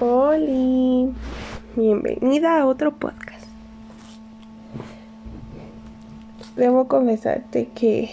Hola, 0.00 1.12
bienvenida 1.74 2.60
a 2.60 2.66
otro 2.66 2.92
podcast. 2.92 3.44
Debo 6.54 6.86
confesarte 6.86 7.66
que 7.74 8.08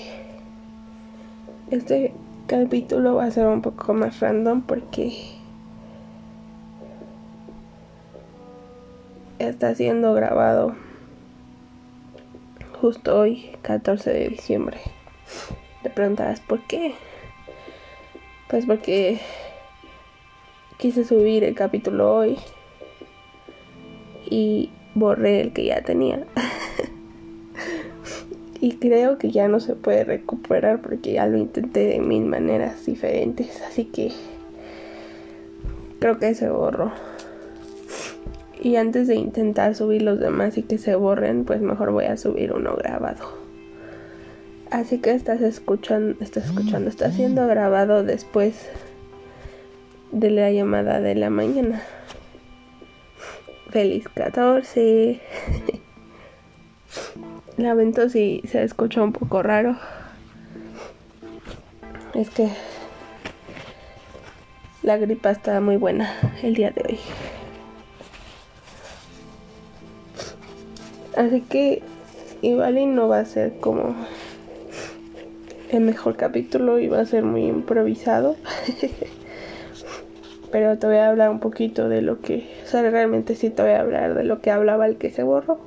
este 1.69 2.11
capítulo 2.47 3.13
va 3.13 3.25
a 3.25 3.31
ser 3.31 3.45
un 3.45 3.61
poco 3.61 3.93
más 3.93 4.19
random 4.19 4.63
porque 4.63 5.13
está 9.37 9.75
siendo 9.75 10.15
grabado 10.15 10.75
justo 12.81 13.15
hoy, 13.15 13.51
14 13.61 14.11
de 14.11 14.29
diciembre. 14.29 14.79
Te 15.83 15.91
preguntarás 15.91 16.39
por 16.39 16.61
qué. 16.65 16.95
Pues 18.47 18.65
porque 18.65 19.21
quise 20.77 21.03
subir 21.03 21.43
el 21.43 21.55
capítulo 21.55 22.13
hoy 22.13 22.37
y 24.29 24.69
borré 24.93 25.41
el 25.41 25.53
que 25.53 25.65
ya 25.65 25.81
tenía. 25.81 26.25
y 28.59 28.77
creo 28.77 29.17
que 29.17 29.31
ya 29.31 29.47
no 29.47 29.59
se 29.59 29.75
puede 29.75 30.03
recuperar 30.03 30.81
porque 30.81 31.13
ya 31.13 31.27
lo 31.27 31.37
intenté 31.37 31.85
de 31.85 31.99
mil 31.99 32.25
maneras 32.25 32.85
diferentes. 32.85 33.61
Así 33.61 33.85
que 33.85 34.11
creo 35.99 36.19
que 36.19 36.33
se 36.33 36.49
borró. 36.49 36.91
Y 38.61 38.77
antes 38.77 39.07
de 39.07 39.15
intentar 39.15 39.75
subir 39.75 40.01
los 40.01 40.19
demás 40.19 40.57
y 40.57 40.63
que 40.63 40.77
se 40.77 40.95
borren, 40.95 41.45
pues 41.45 41.61
mejor 41.61 41.91
voy 41.91 42.05
a 42.05 42.17
subir 42.17 42.51
uno 42.51 42.75
grabado. 42.75 43.45
Así 44.71 44.97
que 44.97 45.11
estás 45.11 45.41
escuchando, 45.41 46.15
estás 46.19 46.45
escuchando, 46.45 46.89
está 46.89 47.11
siendo 47.11 47.45
grabado 47.47 48.03
después 48.03 48.67
de 50.15 50.29
la 50.29 50.49
llamada 50.49 51.01
de 51.01 51.13
la 51.13 51.29
mañana. 51.29 51.81
Feliz 53.69 54.07
14. 54.07 55.19
Lamento 57.57 58.07
si 58.07 58.41
se 58.49 58.63
escucha 58.63 59.03
un 59.03 59.11
poco 59.11 59.43
raro. 59.43 59.75
Es 62.13 62.29
que 62.29 62.47
la 64.83 64.95
gripa 64.95 65.31
está 65.31 65.59
muy 65.59 65.75
buena 65.75 66.09
el 66.41 66.55
día 66.55 66.71
de 66.71 66.81
hoy. 66.87 66.99
Así 71.17 71.41
que 71.41 71.83
igual 72.41 72.77
y 72.77 72.85
no 72.85 73.09
va 73.09 73.19
a 73.19 73.25
ser 73.25 73.59
como 73.59 73.93
el 75.71 75.81
mejor 75.81 76.15
capítulo 76.15 76.79
y 76.79 76.87
va 76.87 77.01
a 77.01 77.05
ser 77.05 77.23
muy 77.23 77.47
improvisado. 77.47 78.37
pero 80.55 80.77
te 80.77 80.87
voy 80.87 80.95
a 80.95 81.09
hablar 81.09 81.31
un 81.31 81.41
poquito 81.41 81.89
de 81.89 82.01
lo 82.01 82.21
que, 82.21 82.49
o 82.63 82.65
sea, 82.65 82.81
realmente 82.89 83.35
sí 83.35 83.49
te 83.49 83.61
voy 83.61 83.73
a 83.73 83.81
hablar 83.81 84.13
de 84.13 84.23
lo 84.23 84.39
que 84.39 84.51
hablaba 84.51 84.87
el 84.87 84.95
que 84.95 85.09
se 85.09 85.21
borró. 85.21 85.59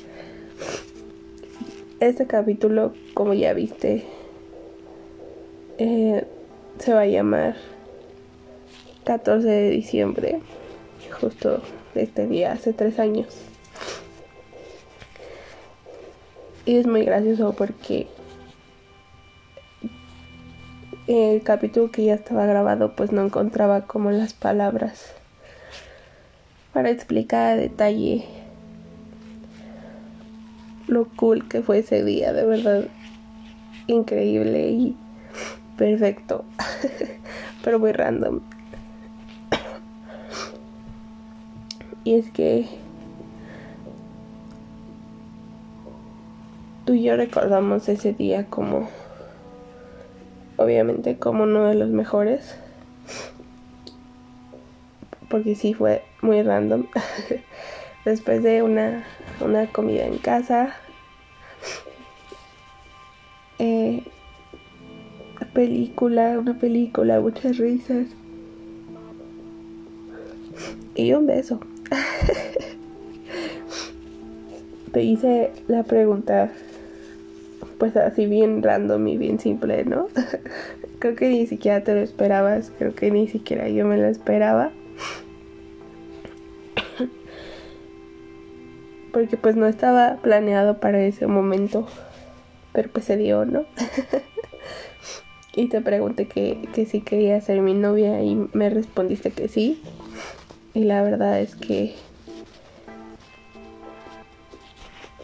este 2.00 2.26
capítulo, 2.26 2.94
como 3.12 3.34
ya 3.34 3.52
viste, 3.52 4.06
eh, 5.76 6.24
se 6.78 6.94
va 6.94 7.02
a 7.02 7.06
llamar 7.06 7.56
14 9.04 9.46
de 9.46 9.68
diciembre, 9.68 10.40
justo 11.20 11.60
de 11.94 12.04
este 12.04 12.26
día, 12.26 12.52
hace 12.52 12.72
tres 12.72 12.98
años. 12.98 13.26
Y 16.64 16.78
es 16.78 16.86
muy 16.86 17.04
gracioso 17.04 17.52
porque 17.52 18.06
el 21.18 21.42
capítulo 21.42 21.90
que 21.90 22.04
ya 22.04 22.14
estaba 22.14 22.46
grabado 22.46 22.94
pues 22.94 23.12
no 23.12 23.22
encontraba 23.22 23.82
como 23.82 24.10
las 24.10 24.32
palabras 24.32 25.12
para 26.72 26.90
explicar 26.90 27.52
a 27.52 27.56
detalle 27.56 28.24
lo 30.86 31.06
cool 31.16 31.48
que 31.48 31.62
fue 31.62 31.78
ese 31.78 32.04
día, 32.04 32.32
de 32.32 32.44
verdad 32.44 32.84
increíble 33.86 34.70
y 34.70 34.96
perfecto, 35.76 36.44
pero 37.64 37.78
muy 37.78 37.92
random. 37.92 38.40
y 42.04 42.14
es 42.14 42.30
que 42.30 42.66
tú 46.84 46.94
y 46.94 47.02
yo 47.02 47.16
recordamos 47.16 47.88
ese 47.88 48.12
día 48.12 48.46
como 48.46 48.88
obviamente 50.60 51.16
como 51.16 51.44
uno 51.44 51.64
de 51.64 51.74
los 51.74 51.88
mejores. 51.88 52.54
Porque 55.30 55.54
sí 55.54 55.72
fue 55.74 56.02
muy 56.20 56.42
random. 56.42 56.86
Después 58.04 58.42
de 58.42 58.62
una, 58.62 59.04
una 59.40 59.72
comida 59.72 60.04
en 60.04 60.18
casa. 60.18 60.74
Eh, 63.58 64.04
película, 65.54 66.38
una 66.38 66.58
película, 66.58 67.20
muchas 67.20 67.56
risas. 67.56 68.08
Y 70.94 71.14
un 71.14 71.26
beso. 71.26 71.58
Te 74.92 75.02
hice 75.02 75.52
la 75.68 75.84
pregunta 75.84 76.52
pues 77.80 77.96
así 77.96 78.26
bien 78.26 78.62
random 78.62 79.08
y 79.08 79.16
bien 79.16 79.40
simple, 79.40 79.84
¿no? 79.84 80.08
creo 81.00 81.16
que 81.16 81.30
ni 81.30 81.46
siquiera 81.46 81.82
te 81.82 81.94
lo 81.94 82.00
esperabas, 82.00 82.70
creo 82.78 82.94
que 82.94 83.10
ni 83.10 83.26
siquiera 83.26 83.68
yo 83.70 83.86
me 83.86 83.96
lo 83.96 84.06
esperaba. 84.06 84.70
Porque 89.12 89.38
pues 89.38 89.56
no 89.56 89.66
estaba 89.66 90.18
planeado 90.22 90.78
para 90.78 91.02
ese 91.02 91.26
momento, 91.26 91.88
pero 92.74 92.90
pues 92.90 93.06
se 93.06 93.16
dio, 93.16 93.46
¿no? 93.46 93.64
y 95.56 95.68
te 95.68 95.80
pregunté 95.80 96.26
que, 96.26 96.68
que 96.74 96.84
si 96.84 97.00
quería 97.00 97.40
ser 97.40 97.62
mi 97.62 97.72
novia 97.72 98.22
y 98.22 98.46
me 98.52 98.68
respondiste 98.68 99.30
que 99.30 99.48
sí. 99.48 99.82
Y 100.74 100.84
la 100.84 101.02
verdad 101.02 101.40
es 101.40 101.56
que 101.56 101.94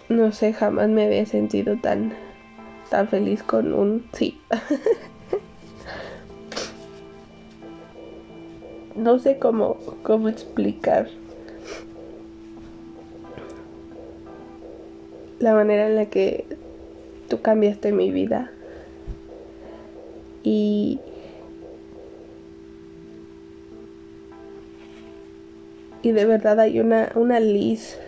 no 0.09 0.33
sé, 0.33 0.53
jamás 0.55 0.89
me 0.89 1.05
había 1.05 1.27
sentido 1.27 1.77
tan 1.77 2.15
tan 2.91 3.09
feliz 3.09 3.43
con 3.43 3.73
un 3.73 4.09
sí. 4.13 4.41
no 8.97 9.19
sé 9.19 9.39
cómo, 9.39 9.77
cómo 10.03 10.29
explicar 10.29 11.09
la 15.39 15.55
manera 15.55 15.87
en 15.87 15.97
la 15.97 16.07
que 16.07 16.47
tú 17.29 17.41
cambiaste 17.41 17.93
mi 17.93 18.11
vida. 18.11 18.51
Y 20.43 21.01
y 26.03 26.13
de 26.13 26.25
verdad 26.25 26.61
hay 26.61 26.79
una 26.79 27.11
una 27.17 27.41
Liz 27.41 27.99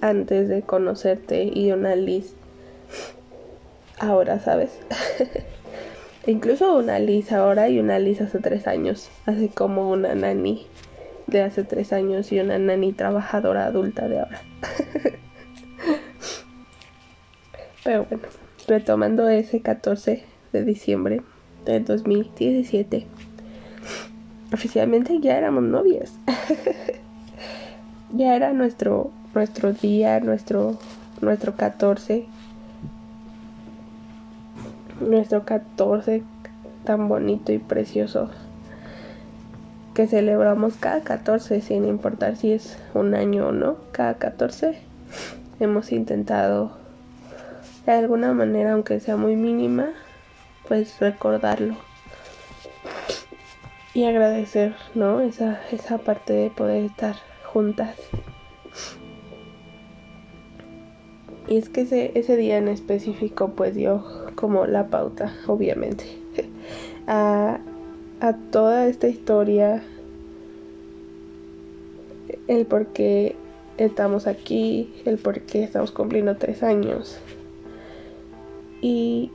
antes 0.00 0.48
de 0.48 0.62
conocerte 0.62 1.50
y 1.52 1.72
una 1.72 1.96
Liz 1.96 2.36
ahora, 4.02 4.40
¿sabes? 4.40 4.78
Incluso 6.26 6.76
una 6.76 6.98
Liz 6.98 7.32
ahora 7.32 7.68
y 7.68 7.78
una 7.78 7.98
Liz 7.98 8.20
hace 8.20 8.38
tres 8.40 8.66
años, 8.66 9.10
así 9.26 9.48
como 9.48 9.90
una 9.90 10.14
nani 10.14 10.66
de 11.26 11.42
hace 11.42 11.64
tres 11.64 11.92
años 11.92 12.30
y 12.32 12.40
una 12.40 12.58
nani 12.58 12.92
trabajadora 12.92 13.66
adulta 13.66 14.08
de 14.08 14.20
ahora. 14.20 14.42
Pero 17.84 18.04
bueno, 18.04 18.24
retomando 18.68 19.28
ese 19.28 19.60
14 19.60 20.24
de 20.52 20.64
diciembre 20.64 21.22
de 21.64 21.80
2017, 21.80 23.06
oficialmente 24.52 25.18
ya 25.20 25.38
éramos 25.38 25.64
novias. 25.64 26.12
ya 28.12 28.36
era 28.36 28.52
nuestro 28.52 29.10
nuestro 29.34 29.72
día, 29.72 30.20
nuestro 30.20 30.78
nuestro 31.20 31.56
14 31.56 32.26
nuestro 35.08 35.44
14 35.44 36.22
tan 36.84 37.08
bonito 37.08 37.52
y 37.52 37.58
precioso 37.58 38.30
que 39.94 40.06
celebramos 40.06 40.74
cada 40.76 41.02
14 41.02 41.60
sin 41.60 41.84
importar 41.84 42.36
si 42.36 42.52
es 42.52 42.78
un 42.94 43.14
año 43.14 43.48
o 43.48 43.52
no, 43.52 43.76
cada 43.92 44.14
14 44.14 44.78
hemos 45.60 45.92
intentado 45.92 46.72
de 47.86 47.92
alguna 47.92 48.32
manera, 48.32 48.72
aunque 48.72 49.00
sea 49.00 49.16
muy 49.16 49.36
mínima, 49.36 49.90
pues 50.68 50.98
recordarlo 51.00 51.76
y 53.94 54.04
agradecer, 54.04 54.74
¿no? 54.94 55.20
Esa, 55.20 55.60
esa 55.70 55.98
parte 55.98 56.32
de 56.32 56.50
poder 56.50 56.84
estar 56.84 57.16
juntas. 57.44 57.96
Y 61.48 61.58
es 61.58 61.68
que 61.68 61.82
ese, 61.82 62.12
ese 62.14 62.36
día 62.36 62.56
en 62.56 62.68
específico 62.68 63.50
pues 63.50 63.74
dio 63.74 64.04
como 64.42 64.66
la 64.66 64.88
pauta, 64.88 65.32
obviamente, 65.46 66.04
a, 67.06 67.60
toda 68.50 68.88
esta 68.88 69.06
historia 69.06 69.84
el 72.48 72.66
por 72.66 72.88
qué 72.88 73.36
estamos 73.78 74.26
aquí, 74.26 74.92
el 75.04 75.18
por 75.18 75.42
qué 75.42 75.62
estamos 75.62 75.92
cumpliendo 75.92 76.36
tres 76.38 76.64
años. 76.64 77.20
Y 78.80 79.30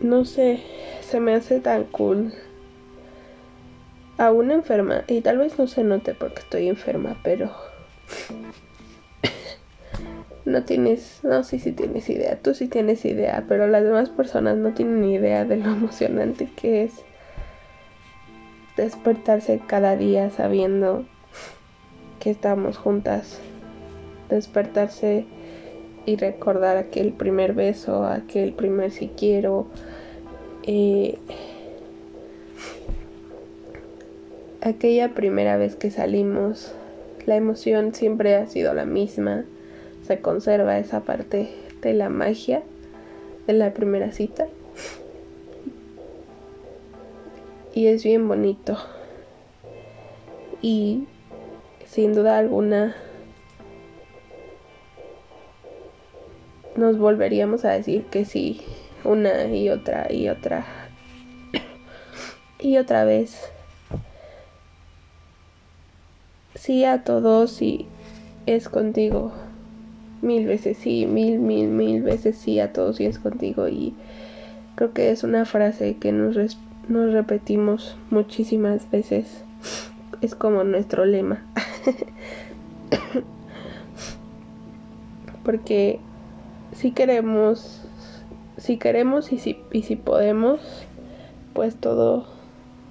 no 0.00 0.24
sé, 0.24 0.62
se 1.02 1.20
me 1.20 1.34
hace 1.34 1.60
tan 1.60 1.84
cool. 1.84 2.32
Aún 4.16 4.50
enferma, 4.50 5.04
y 5.08 5.20
tal 5.20 5.36
vez 5.36 5.58
no 5.58 5.66
se 5.66 5.84
note 5.84 6.14
porque 6.14 6.40
estoy 6.40 6.68
enferma, 6.68 7.20
pero 7.22 7.50
no 10.48 10.64
tienes, 10.64 11.20
no 11.22 11.44
sé 11.44 11.58
si 11.58 11.72
tienes 11.72 12.08
idea, 12.08 12.38
tú 12.40 12.54
sí 12.54 12.68
tienes 12.68 13.04
idea, 13.04 13.44
pero 13.48 13.66
las 13.68 13.84
demás 13.84 14.08
personas 14.08 14.56
no 14.56 14.72
tienen 14.72 15.04
idea 15.04 15.44
de 15.44 15.58
lo 15.58 15.70
emocionante 15.72 16.48
que 16.56 16.84
es 16.84 16.92
despertarse 18.76 19.60
cada 19.66 19.96
día 19.96 20.30
sabiendo 20.30 21.04
que 22.20 22.30
estamos 22.30 22.78
juntas, 22.78 23.40
despertarse 24.30 25.26
y 26.06 26.16
recordar 26.16 26.76
aquel 26.76 27.12
primer 27.12 27.52
beso, 27.52 28.04
aquel 28.04 28.54
primer 28.54 28.90
si 28.90 29.08
quiero, 29.08 29.66
eh, 30.62 31.18
aquella 34.62 35.14
primera 35.14 35.56
vez 35.56 35.76
que 35.76 35.90
salimos, 35.90 36.72
la 37.26 37.36
emoción 37.36 37.94
siempre 37.94 38.36
ha 38.36 38.46
sido 38.46 38.72
la 38.72 38.86
misma, 38.86 39.44
se 40.08 40.22
conserva 40.22 40.78
esa 40.78 41.00
parte 41.00 41.50
de 41.82 41.92
la 41.92 42.08
magia 42.08 42.62
de 43.46 43.52
la 43.52 43.74
primera 43.74 44.10
cita. 44.10 44.48
Y 47.74 47.88
es 47.88 48.02
bien 48.04 48.26
bonito. 48.26 48.78
Y 50.62 51.06
sin 51.84 52.14
duda 52.14 52.38
alguna 52.38 52.96
nos 56.74 56.98
volveríamos 56.98 57.66
a 57.66 57.72
decir 57.72 58.04
que 58.06 58.24
sí 58.24 58.62
una 59.04 59.44
y 59.44 59.68
otra 59.68 60.10
y 60.10 60.30
otra 60.30 60.64
y 62.58 62.78
otra 62.78 63.04
vez. 63.04 63.50
Sí 66.54 66.86
a 66.86 67.04
todos 67.04 67.60
y 67.60 67.86
es 68.46 68.70
contigo. 68.70 69.47
Mil 70.20 70.46
veces 70.46 70.78
sí, 70.78 71.06
mil, 71.06 71.38
mil, 71.38 71.68
mil 71.68 72.02
veces 72.02 72.36
sí 72.36 72.58
a 72.60 72.72
todos 72.72 73.00
y 73.00 73.06
es 73.06 73.18
contigo. 73.18 73.68
Y 73.68 73.94
creo 74.74 74.92
que 74.92 75.10
es 75.10 75.22
una 75.22 75.44
frase 75.44 75.96
que 75.96 76.12
nos, 76.12 76.58
nos 76.88 77.12
repetimos 77.12 77.96
muchísimas 78.10 78.90
veces. 78.90 79.44
Es 80.20 80.34
como 80.34 80.64
nuestro 80.64 81.04
lema. 81.04 81.46
Porque 85.44 86.00
si 86.72 86.90
queremos, 86.90 87.82
si 88.56 88.76
queremos 88.76 89.32
y 89.32 89.38
si, 89.38 89.58
y 89.72 89.82
si 89.82 89.96
podemos, 89.96 90.60
pues 91.54 91.76
todo, 91.76 92.26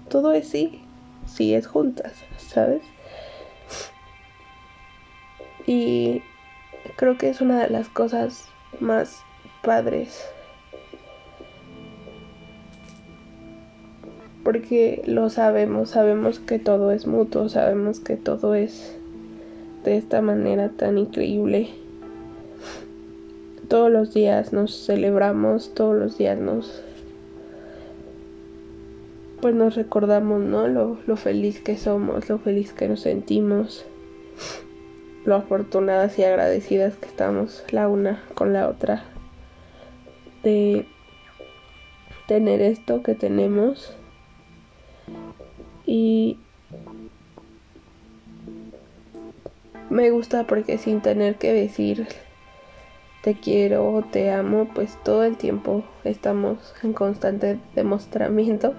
todo 0.09 0.31
es 0.33 0.47
sí, 0.47 0.81
sí 1.25 1.53
es 1.53 1.67
juntas, 1.67 2.13
¿sabes? 2.37 2.81
Y 5.65 6.21
creo 6.97 7.17
que 7.17 7.29
es 7.29 7.39
una 7.39 7.63
de 7.63 7.69
las 7.69 7.87
cosas 7.87 8.45
más 8.81 9.21
padres. 9.63 10.25
Porque 14.43 15.03
lo 15.05 15.29
sabemos, 15.29 15.91
sabemos 15.91 16.39
que 16.39 16.59
todo 16.59 16.91
es 16.91 17.05
mutuo, 17.05 17.49
sabemos 17.49 17.99
que 17.99 18.17
todo 18.17 18.55
es 18.55 18.97
de 19.83 19.97
esta 19.97 20.21
manera 20.21 20.69
tan 20.69 20.97
increíble. 20.97 21.69
Todos 23.67 23.91
los 23.91 24.13
días 24.13 24.53
nos 24.53 24.85
celebramos, 24.85 25.73
todos 25.73 25.95
los 25.95 26.17
días 26.17 26.39
nos 26.39 26.83
pues 29.41 29.53
nos 29.53 29.75
recordamos, 29.75 30.41
¿no? 30.41 30.67
Lo, 30.67 30.97
lo 31.05 31.15
feliz 31.15 31.61
que 31.61 31.77
somos, 31.77 32.27
lo 32.27 32.39
feliz 32.39 32.73
que 32.73 32.87
nos 32.87 33.01
sentimos 33.01 33.85
lo 35.27 35.35
afortunadas 35.35 36.17
y 36.17 36.23
agradecidas 36.23 36.95
que 36.95 37.05
estamos 37.05 37.65
la 37.69 37.89
una 37.89 38.23
con 38.33 38.53
la 38.53 38.69
otra 38.69 39.03
de 40.41 40.85
tener 42.27 42.61
esto 42.61 43.03
que 43.03 43.13
tenemos. 43.13 43.93
Y 45.85 46.39
me 49.89 50.11
gusta 50.11 50.47
porque 50.47 50.77
sin 50.77 51.01
tener 51.01 51.35
que 51.35 51.51
decir 51.51 52.07
te 53.21 53.33
quiero 53.33 53.91
o 53.91 54.03
te 54.03 54.31
amo, 54.31 54.69
pues 54.73 54.97
todo 55.03 55.25
el 55.25 55.35
tiempo 55.35 55.83
estamos 56.05 56.73
en 56.83 56.93
constante 56.93 57.59
demostramiento 57.75 58.75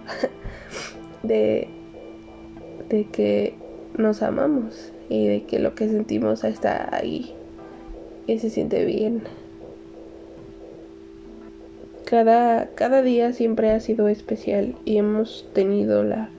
de, 1.22 1.68
de 2.88 3.04
que 3.08 3.54
nos 3.98 4.22
amamos 4.22 4.92
y 5.08 5.26
de 5.26 5.44
que 5.44 5.58
lo 5.58 5.74
que 5.74 5.88
sentimos 5.88 6.44
está 6.44 6.94
ahí 6.94 7.34
y 8.26 8.38
se 8.38 8.50
siente 8.50 8.84
bien. 8.84 9.22
Cada, 12.04 12.68
cada 12.74 13.02
día 13.02 13.32
siempre 13.32 13.70
ha 13.70 13.80
sido 13.80 14.08
especial 14.08 14.76
y 14.84 14.96
hemos 14.96 15.46
tenido 15.52 16.04
la, 16.04 16.30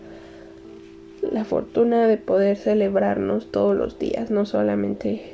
la 1.21 1.45
fortuna 1.45 2.07
de 2.07 2.17
poder 2.17 2.57
celebrarnos 2.57 3.51
todos 3.51 3.75
los 3.75 3.99
días, 3.99 4.31
no 4.31 4.45
solamente 4.45 5.33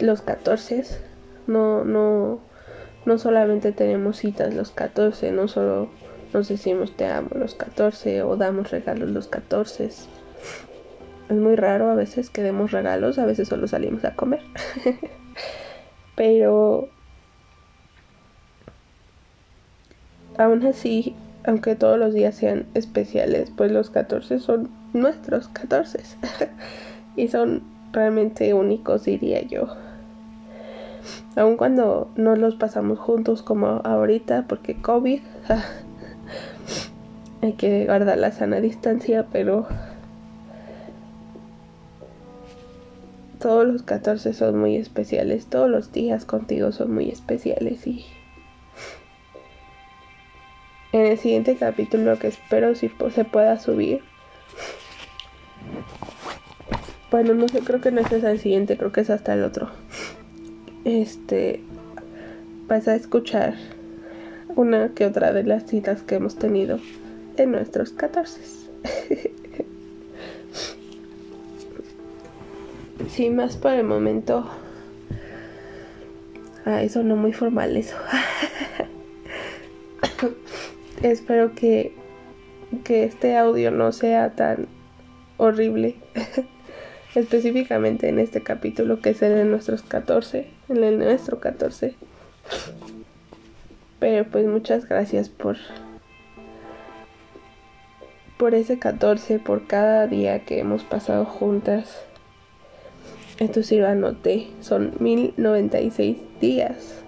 los 0.00 0.22
14, 0.22 0.84
no, 1.46 1.84
no, 1.84 2.40
no 3.06 3.18
solamente 3.18 3.72
tenemos 3.72 4.18
citas 4.18 4.54
los 4.54 4.70
14, 4.72 5.30
no 5.30 5.46
solo 5.46 5.88
nos 6.32 6.48
decimos 6.48 6.96
te 6.96 7.06
amo 7.06 7.28
los 7.34 7.54
14 7.54 8.22
o 8.22 8.36
damos 8.36 8.70
regalos 8.70 9.10
los 9.10 9.28
14 9.28 9.90
es 11.32 11.38
muy 11.38 11.56
raro 11.56 11.90
a 11.90 11.94
veces 11.94 12.30
que 12.30 12.42
demos 12.42 12.70
regalos, 12.70 13.18
a 13.18 13.26
veces 13.26 13.48
solo 13.48 13.66
salimos 13.66 14.04
a 14.04 14.14
comer. 14.14 14.42
Pero 16.14 16.88
aún 20.36 20.64
así, 20.66 21.14
aunque 21.44 21.74
todos 21.74 21.98
los 21.98 22.14
días 22.14 22.34
sean 22.34 22.66
especiales, 22.74 23.50
pues 23.56 23.72
los 23.72 23.90
14 23.90 24.38
son 24.38 24.70
nuestros 24.92 25.48
14 25.48 26.00
y 27.16 27.28
son 27.28 27.62
realmente 27.92 28.54
únicos, 28.54 29.04
diría 29.04 29.42
yo. 29.42 29.68
Aun 31.34 31.56
cuando 31.56 32.10
no 32.16 32.36
los 32.36 32.54
pasamos 32.56 32.98
juntos 32.98 33.42
como 33.42 33.66
ahorita, 33.84 34.44
porque 34.48 34.80
COVID, 34.80 35.20
hay 37.42 37.52
que 37.54 37.86
guardar 37.86 38.18
la 38.18 38.32
sana 38.32 38.60
distancia, 38.60 39.26
pero 39.32 39.66
todos 43.42 43.66
los 43.66 43.82
14 43.82 44.34
son 44.34 44.56
muy 44.56 44.76
especiales, 44.76 45.46
todos 45.46 45.68
los 45.68 45.90
días 45.90 46.24
contigo 46.24 46.70
son 46.70 46.94
muy 46.94 47.10
especiales 47.10 47.84
y 47.88 48.06
en 50.92 51.06
el 51.06 51.18
siguiente 51.18 51.56
capítulo 51.56 52.18
que 52.20 52.28
espero 52.28 52.76
si 52.76 52.88
se 53.12 53.24
pueda 53.24 53.58
subir. 53.58 54.00
Bueno, 57.10 57.34
no 57.34 57.48
sé, 57.48 57.60
creo 57.60 57.80
que 57.80 57.90
no 57.90 58.00
es 58.00 58.12
el 58.12 58.38
siguiente, 58.38 58.78
creo 58.78 58.92
que 58.92 59.00
es 59.00 59.10
hasta 59.10 59.34
el 59.34 59.42
otro. 59.42 59.70
Este 60.84 61.60
vas 62.68 62.86
a 62.86 62.94
escuchar 62.94 63.54
una 64.54 64.90
que 64.90 65.04
otra 65.04 65.32
de 65.32 65.42
las 65.42 65.66
citas 65.66 66.02
que 66.02 66.14
hemos 66.14 66.36
tenido 66.36 66.78
en 67.36 67.50
nuestros 67.50 67.90
14. 67.90 68.40
Sí, 73.12 73.28
más 73.28 73.58
por 73.58 73.72
el 73.72 73.84
momento. 73.84 74.48
Ah, 76.64 76.82
eso 76.82 77.02
no 77.02 77.14
muy 77.14 77.34
formal 77.34 77.76
eso. 77.76 77.94
Espero 81.02 81.54
que, 81.54 81.92
que 82.84 83.04
este 83.04 83.36
audio 83.36 83.70
no 83.70 83.92
sea 83.92 84.34
tan 84.34 84.66
horrible. 85.36 85.96
Específicamente 87.14 88.08
en 88.08 88.18
este 88.18 88.42
capítulo 88.42 89.00
que 89.00 89.10
es 89.10 89.20
el 89.20 89.34
de 89.34 89.44
nuestros 89.44 89.82
14. 89.82 90.48
En 90.70 90.82
el 90.82 90.98
nuestro 90.98 91.38
14. 91.38 91.94
Pero 94.00 94.24
pues 94.24 94.46
muchas 94.46 94.88
gracias 94.88 95.28
por 95.28 95.58
por 98.38 98.54
ese 98.54 98.78
14, 98.78 99.38
por 99.38 99.66
cada 99.66 100.06
día 100.06 100.46
que 100.46 100.60
hemos 100.60 100.82
pasado 100.82 101.26
juntas. 101.26 102.06
Esto 103.42 103.64
sí 103.64 103.76
lo 103.76 103.88
anoté. 103.88 104.46
Son 104.60 104.92
1096 105.00 106.16
días 106.40 107.02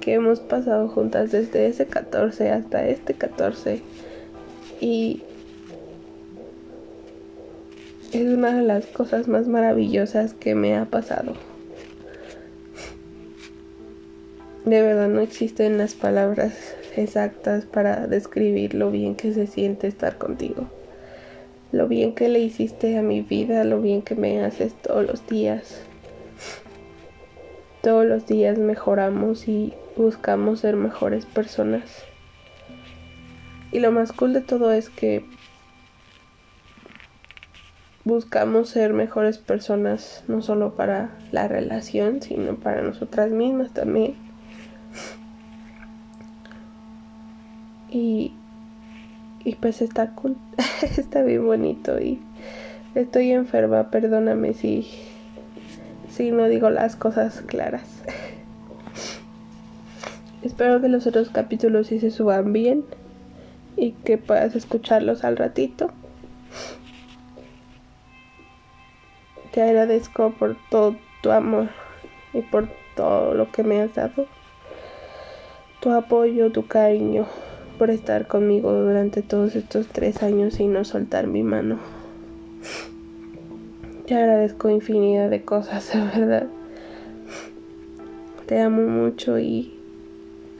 que 0.00 0.14
hemos 0.14 0.40
pasado 0.40 0.88
juntas 0.88 1.32
desde 1.32 1.66
ese 1.66 1.84
14 1.84 2.50
hasta 2.50 2.88
este 2.88 3.12
14. 3.12 3.82
Y 4.80 5.22
es 8.10 8.22
una 8.22 8.56
de 8.56 8.62
las 8.62 8.86
cosas 8.86 9.28
más 9.28 9.46
maravillosas 9.46 10.32
que 10.32 10.54
me 10.54 10.78
ha 10.78 10.86
pasado. 10.86 11.34
De 14.64 14.80
verdad 14.80 15.08
no 15.08 15.20
existen 15.20 15.76
las 15.76 15.92
palabras 15.92 16.54
exactas 16.96 17.66
para 17.66 18.06
describir 18.06 18.72
lo 18.72 18.90
bien 18.90 19.14
que 19.14 19.34
se 19.34 19.46
siente 19.46 19.88
estar 19.88 20.16
contigo. 20.16 20.70
Lo 21.74 21.88
bien 21.88 22.14
que 22.14 22.28
le 22.28 22.38
hiciste 22.38 22.96
a 22.96 23.02
mi 23.02 23.20
vida, 23.20 23.64
lo 23.64 23.80
bien 23.80 24.02
que 24.02 24.14
me 24.14 24.44
haces 24.44 24.80
todos 24.80 25.04
los 25.04 25.26
días. 25.26 25.82
Todos 27.82 28.06
los 28.06 28.28
días 28.28 28.58
mejoramos 28.58 29.48
y 29.48 29.74
buscamos 29.96 30.60
ser 30.60 30.76
mejores 30.76 31.26
personas. 31.26 32.04
Y 33.72 33.80
lo 33.80 33.90
más 33.90 34.12
cool 34.12 34.34
de 34.34 34.40
todo 34.40 34.70
es 34.70 34.88
que 34.88 35.24
buscamos 38.04 38.68
ser 38.68 38.92
mejores 38.92 39.38
personas 39.38 40.22
no 40.28 40.42
solo 40.42 40.76
para 40.76 41.18
la 41.32 41.48
relación, 41.48 42.22
sino 42.22 42.54
para 42.54 42.82
nosotras 42.82 43.32
mismas 43.32 43.72
también. 43.72 44.14
Y, 47.90 48.32
y 49.44 49.56
pues 49.56 49.82
está 49.82 50.10
cool, 50.10 50.36
está 50.96 51.22
bien 51.22 51.44
bonito 51.44 52.00
y 52.00 52.20
estoy 52.94 53.32
enferma, 53.32 53.90
perdóname 53.90 54.54
si, 54.54 54.88
si 56.10 56.30
no 56.30 56.48
digo 56.48 56.70
las 56.70 56.96
cosas 56.96 57.42
claras. 57.42 58.02
Espero 60.42 60.80
que 60.80 60.88
los 60.88 61.06
otros 61.06 61.30
capítulos 61.30 61.86
sí 61.86 62.00
se 62.00 62.10
suban 62.10 62.52
bien 62.52 62.84
y 63.76 63.92
que 63.92 64.18
puedas 64.18 64.54
escucharlos 64.54 65.24
al 65.24 65.36
ratito. 65.36 65.90
Te 69.52 69.62
agradezco 69.62 70.32
por 70.32 70.56
todo 70.70 70.96
tu 71.22 71.30
amor 71.30 71.68
y 72.32 72.42
por 72.42 72.68
todo 72.96 73.34
lo 73.34 73.50
que 73.52 73.62
me 73.62 73.80
has 73.80 73.94
dado. 73.94 74.26
Tu 75.80 75.90
apoyo, 75.90 76.50
tu 76.50 76.66
cariño, 76.66 77.26
por 77.78 77.90
estar 77.90 78.26
conmigo 78.26 78.72
durante 78.72 79.22
todos 79.22 79.56
estos 79.56 79.86
tres 79.88 80.22
años 80.22 80.60
y 80.60 80.66
no 80.66 80.84
soltar 80.84 81.26
mi 81.26 81.42
mano. 81.42 81.78
Te 84.06 84.14
agradezco 84.14 84.68
infinidad 84.68 85.30
de 85.30 85.42
cosas, 85.42 85.92
de 85.94 86.20
verdad. 86.20 86.46
Te 88.46 88.60
amo 88.60 88.82
mucho 88.82 89.38
y 89.38 89.74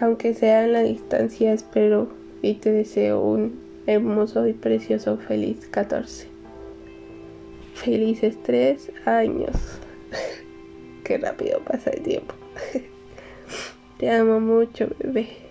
aunque 0.00 0.34
sea 0.34 0.64
en 0.64 0.72
la 0.72 0.82
distancia, 0.82 1.52
espero 1.52 2.08
y 2.42 2.54
te 2.54 2.72
deseo 2.72 3.20
un 3.20 3.60
hermoso 3.86 4.46
y 4.46 4.54
precioso 4.54 5.18
feliz 5.18 5.68
14. 5.70 6.26
Felices 7.74 8.38
tres 8.42 8.90
años. 9.04 9.54
Qué 11.04 11.18
rápido 11.18 11.60
pasa 11.60 11.90
el 11.90 12.02
tiempo. 12.02 12.34
Te 13.98 14.10
amo 14.10 14.40
mucho, 14.40 14.88
bebé. 14.98 15.43